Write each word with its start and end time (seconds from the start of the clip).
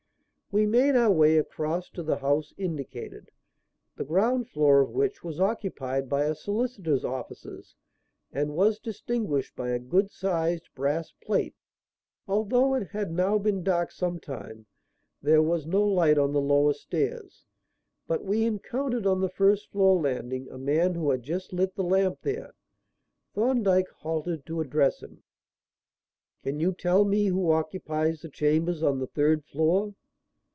We 0.53 0.65
made 0.65 0.97
our 0.97 1.09
way 1.13 1.37
across 1.37 1.89
to 1.91 2.03
the 2.03 2.17
house 2.17 2.53
indicated, 2.57 3.31
the 3.95 4.03
ground 4.03 4.49
floor 4.49 4.81
of 4.81 4.89
which 4.91 5.23
was 5.23 5.39
occupied 5.39 6.09
by 6.09 6.25
a 6.25 6.35
solicitor's 6.35 7.05
offices 7.05 7.73
and 8.33 8.53
was 8.53 8.77
distinguished 8.77 9.55
by 9.55 9.69
a 9.69 9.79
good 9.79 10.11
sized 10.11 10.67
brass 10.75 11.13
plate. 11.23 11.55
Although 12.27 12.75
it 12.75 12.89
had 12.89 13.13
now 13.13 13.37
been 13.37 13.63
dark 13.63 13.93
some 13.93 14.19
time 14.19 14.65
there 15.21 15.41
was 15.41 15.65
no 15.65 15.87
light 15.87 16.17
on 16.17 16.33
the 16.33 16.41
lower 16.41 16.73
stairs, 16.73 17.45
but 18.05 18.25
we 18.25 18.43
encountered 18.43 19.07
on 19.07 19.21
the 19.21 19.29
first 19.29 19.71
floor 19.71 20.01
landing 20.01 20.49
a 20.49 20.57
man 20.57 20.95
who 20.95 21.11
had 21.11 21.23
just 21.23 21.53
lit 21.53 21.75
the 21.75 21.81
lamp 21.85 22.19
there. 22.23 22.55
Thorndyke 23.35 23.87
halted 23.99 24.45
to 24.47 24.59
address 24.59 25.01
him. 25.01 25.23
"Can 26.43 26.59
you 26.59 26.73
tell 26.73 27.05
me 27.05 27.27
who 27.27 27.51
occupies 27.51 28.19
the 28.19 28.27
chambers 28.29 28.83
on 28.83 28.99
the 28.99 29.07
third 29.07 29.45
floor?" 29.45 29.95